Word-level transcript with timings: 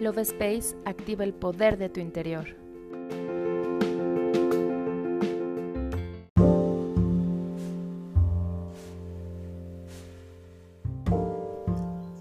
Love 0.00 0.22
Space 0.22 0.74
activa 0.86 1.24
el 1.24 1.34
poder 1.34 1.76
de 1.76 1.90
tu 1.90 2.00
interior. 2.00 2.56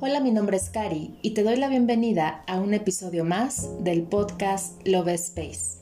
Hola, 0.02 0.20
mi 0.20 0.32
nombre 0.32 0.58
es 0.58 0.70
Kari 0.70 1.18
y 1.22 1.32
te 1.32 1.44
doy 1.44 1.56
la 1.56 1.70
bienvenida 1.70 2.44
a 2.48 2.60
un 2.60 2.74
episodio 2.74 3.24
más 3.24 3.70
del 3.82 4.04
podcast 4.04 4.86
Love 4.86 5.14
Space. 5.14 5.80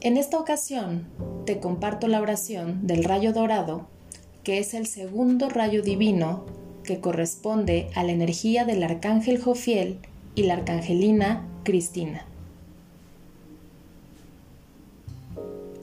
En 0.00 0.16
esta 0.16 0.38
ocasión 0.38 1.08
te 1.46 1.58
comparto 1.58 2.06
la 2.06 2.20
oración 2.20 2.86
del 2.86 3.02
rayo 3.02 3.32
dorado, 3.32 3.88
que 4.44 4.60
es 4.60 4.74
el 4.74 4.86
segundo 4.86 5.48
rayo 5.48 5.82
divino 5.82 6.46
que 6.84 7.00
corresponde 7.00 7.90
a 7.96 8.04
la 8.04 8.12
energía 8.12 8.64
del 8.64 8.84
arcángel 8.84 9.42
Jofiel 9.42 9.98
y 10.34 10.44
la 10.44 10.54
arcangelina 10.54 11.46
Cristina. 11.64 12.24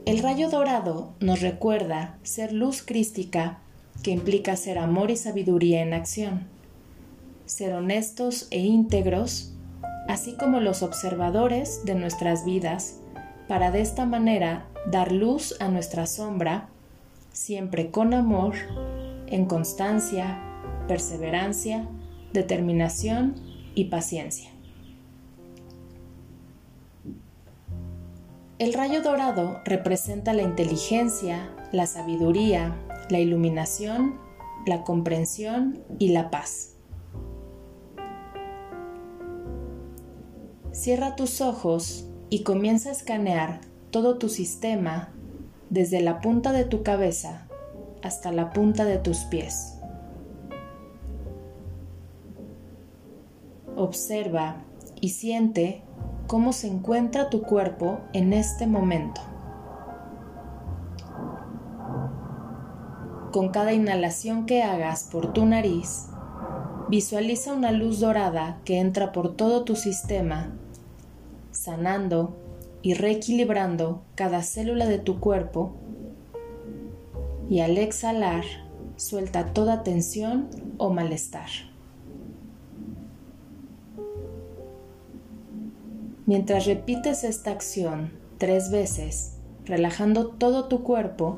El 0.05 0.19
rayo 0.19 0.49
dorado 0.49 1.11
nos 1.19 1.41
recuerda 1.41 2.17
ser 2.23 2.53
luz 2.53 2.81
crística 2.81 3.59
que 4.03 4.11
implica 4.11 4.55
ser 4.55 4.77
amor 4.77 5.11
y 5.11 5.17
sabiduría 5.17 5.81
en 5.81 5.93
acción, 5.93 6.47
ser 7.45 7.73
honestos 7.73 8.47
e 8.51 8.59
íntegros, 8.59 9.53
así 10.07 10.37
como 10.37 10.61
los 10.61 10.81
observadores 10.81 11.83
de 11.83 11.95
nuestras 11.95 12.45
vidas, 12.45 12.99
para 13.49 13.71
de 13.71 13.81
esta 13.81 14.05
manera 14.05 14.65
dar 14.89 15.11
luz 15.11 15.55
a 15.59 15.67
nuestra 15.67 16.05
sombra, 16.05 16.69
siempre 17.33 17.91
con 17.91 18.13
amor, 18.13 18.55
en 19.27 19.45
constancia, 19.45 20.39
perseverancia, 20.87 21.87
determinación 22.31 23.35
y 23.77 23.85
paciencia. 23.85 24.49
El 28.57 28.73
rayo 28.73 29.03
dorado 29.03 29.61
representa 29.65 30.33
la 30.33 30.41
inteligencia, 30.41 31.53
la 31.71 31.85
sabiduría, 31.85 32.75
la 33.11 33.19
iluminación, 33.19 34.15
la 34.65 34.83
comprensión 34.83 35.83
y 35.99 36.09
la 36.09 36.31
paz. 36.31 36.73
Cierra 40.71 41.15
tus 41.15 41.39
ojos 41.39 42.09
y 42.31 42.41
comienza 42.41 42.89
a 42.89 42.93
escanear 42.93 43.61
todo 43.91 44.17
tu 44.17 44.27
sistema 44.27 45.13
desde 45.69 46.01
la 46.01 46.19
punta 46.19 46.51
de 46.51 46.65
tu 46.65 46.81
cabeza 46.81 47.47
hasta 48.01 48.31
la 48.31 48.53
punta 48.53 48.85
de 48.85 48.97
tus 48.97 49.19
pies. 49.25 49.76
Observa 53.77 54.57
y 54.99 55.09
siente 55.09 55.83
cómo 56.25 56.51
se 56.51 56.67
encuentra 56.67 57.29
tu 57.29 57.43
cuerpo 57.43 57.99
en 58.11 58.33
este 58.33 58.65
momento. 58.65 59.21
Con 63.31 63.49
cada 63.49 63.73
inhalación 63.73 64.47
que 64.47 64.63
hagas 64.63 65.03
por 65.03 65.31
tu 65.31 65.45
nariz, 65.45 66.07
visualiza 66.89 67.53
una 67.53 67.71
luz 67.71 67.99
dorada 67.99 68.59
que 68.65 68.79
entra 68.79 69.11
por 69.11 69.35
todo 69.35 69.63
tu 69.63 69.75
sistema, 69.75 70.53
sanando 71.51 72.35
y 72.81 72.95
reequilibrando 72.95 74.01
cada 74.15 74.41
célula 74.41 74.87
de 74.87 74.97
tu 74.97 75.19
cuerpo 75.19 75.73
y 77.47 77.59
al 77.59 77.77
exhalar 77.77 78.43
suelta 78.95 79.53
toda 79.53 79.83
tensión 79.83 80.49
o 80.77 80.89
malestar. 80.89 81.49
Mientras 86.27 86.65
repites 86.65 87.23
esta 87.23 87.51
acción 87.51 88.11
tres 88.37 88.69
veces, 88.69 89.37
relajando 89.63 90.27
todo 90.27 90.65
tu 90.65 90.83
cuerpo, 90.83 91.37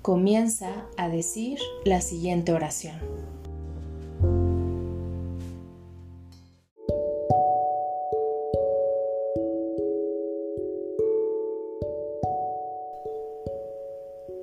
comienza 0.00 0.86
a 0.96 1.10
decir 1.10 1.58
la 1.84 2.00
siguiente 2.00 2.54
oración. 2.54 2.96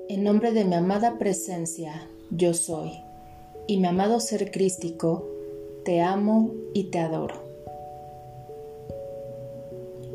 En 0.08 0.22
nombre 0.22 0.52
de 0.52 0.64
mi 0.64 0.76
amada 0.76 1.18
presencia, 1.18 2.08
yo 2.30 2.54
soy, 2.54 2.92
y 3.66 3.78
mi 3.78 3.88
amado 3.88 4.20
ser 4.20 4.52
crístico, 4.52 5.26
te 5.84 6.02
amo 6.02 6.52
y 6.72 6.84
te 6.84 7.00
adoro. 7.00 7.43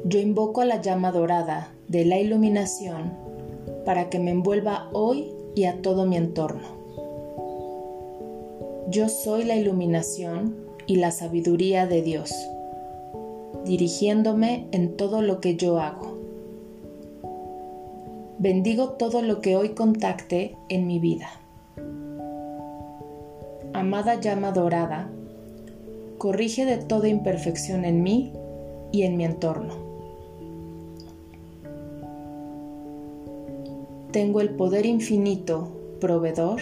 Yo 0.06 0.20
invoco 0.20 0.62
a 0.62 0.66
la 0.66 0.82
llama 0.82 1.12
dorada 1.12 1.74
de 1.90 2.06
la 2.06 2.18
iluminación 2.20 3.12
para 3.86 4.10
que 4.10 4.18
me 4.18 4.32
envuelva 4.32 4.90
hoy 4.94 5.34
y 5.56 5.66
a 5.66 5.82
todo 5.82 6.06
mi 6.06 6.16
entorno. 6.16 6.80
Yo 8.90 9.10
soy 9.10 9.44
la 9.44 9.56
iluminación 9.56 10.56
y 10.88 10.96
la 10.96 11.12
sabiduría 11.12 11.86
de 11.86 12.02
Dios, 12.02 12.34
dirigiéndome 13.66 14.68
en 14.72 14.96
todo 14.96 15.22
lo 15.22 15.42
que 15.42 15.58
yo 15.58 15.80
hago. 15.80 16.18
Bendigo 18.38 18.92
todo 18.92 19.22
lo 19.22 19.42
que 19.42 19.58
hoy 19.58 19.70
contacte 19.70 20.56
en 20.70 20.88
mi 20.88 21.00
vida. 21.00 21.28
Amada 23.74 24.20
llama 24.22 24.54
dorada, 24.54 25.10
corrige 26.18 26.66
de 26.66 26.78
toda 26.78 27.10
imperfección 27.10 27.84
en 27.84 28.02
mí 28.02 28.32
y 28.94 29.04
en 29.04 29.18
mi 29.18 29.26
entorno. 29.26 29.89
Tengo 34.12 34.42
el 34.42 34.50
poder 34.52 34.86
infinito, 34.86 35.72
proveedor 36.00 36.62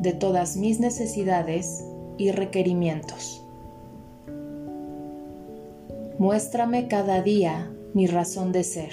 de 0.00 0.12
todas 0.12 0.56
mis 0.56 0.78
necesidades 0.78 1.84
y 2.16 2.30
requerimientos. 2.30 3.42
Muéstrame 6.18 6.88
cada 6.88 7.22
día 7.22 7.70
mi 7.92 8.06
razón 8.06 8.52
de 8.52 8.64
ser. 8.64 8.92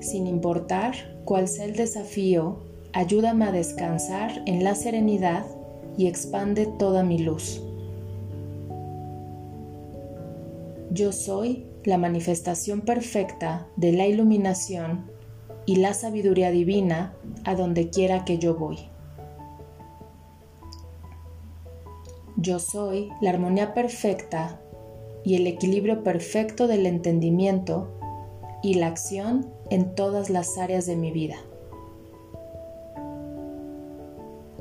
Sin 0.00 0.26
importar 0.26 0.94
cuál 1.24 1.48
sea 1.48 1.66
el 1.66 1.76
desafío, 1.76 2.58
ayúdame 2.92 3.44
a 3.44 3.52
descansar 3.52 4.42
en 4.46 4.64
la 4.64 4.74
serenidad 4.74 5.44
y 5.96 6.08
expande 6.08 6.66
toda 6.78 7.04
mi 7.04 7.18
luz. 7.18 7.62
Yo 10.90 11.12
soy 11.12 11.66
la 11.84 11.98
manifestación 11.98 12.80
perfecta 12.80 13.68
de 13.76 13.92
la 13.92 14.06
iluminación 14.06 15.19
y 15.66 15.76
la 15.76 15.94
sabiduría 15.94 16.50
divina 16.50 17.14
a 17.44 17.54
donde 17.54 17.90
quiera 17.90 18.24
que 18.24 18.38
yo 18.38 18.54
voy. 18.54 18.78
Yo 22.36 22.58
soy 22.58 23.10
la 23.20 23.30
armonía 23.30 23.74
perfecta 23.74 24.60
y 25.24 25.34
el 25.34 25.46
equilibrio 25.46 26.02
perfecto 26.02 26.66
del 26.66 26.86
entendimiento 26.86 27.88
y 28.62 28.74
la 28.74 28.86
acción 28.86 29.46
en 29.70 29.94
todas 29.94 30.30
las 30.30 30.56
áreas 30.58 30.86
de 30.86 30.96
mi 30.96 31.10
vida. 31.10 31.36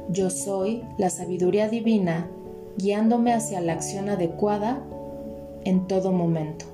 Yo 0.09 0.29
soy 0.29 0.83
la 0.97 1.09
sabiduría 1.09 1.69
divina 1.69 2.29
guiándome 2.77 3.33
hacia 3.33 3.61
la 3.61 3.73
acción 3.73 4.09
adecuada 4.09 4.83
en 5.65 5.87
todo 5.87 6.11
momento. 6.11 6.65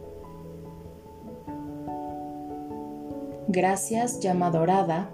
Gracias, 3.47 4.19
llama 4.22 4.50
dorada, 4.50 5.11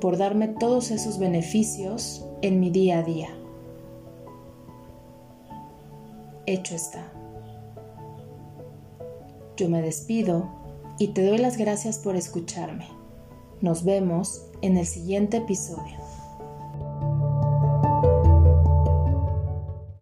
por 0.00 0.16
darme 0.16 0.48
todos 0.48 0.90
esos 0.90 1.18
beneficios 1.18 2.26
en 2.42 2.58
mi 2.58 2.70
día 2.70 2.98
a 2.98 3.02
día. 3.02 3.28
Hecho 6.46 6.74
está. 6.74 7.12
Yo 9.56 9.68
me 9.68 9.80
despido 9.80 10.50
y 10.98 11.08
te 11.08 11.24
doy 11.24 11.38
las 11.38 11.56
gracias 11.56 11.98
por 11.98 12.16
escucharme. 12.16 12.88
Nos 13.60 13.84
vemos 13.84 14.44
en 14.60 14.76
el 14.76 14.86
siguiente 14.86 15.36
episodio. 15.36 16.01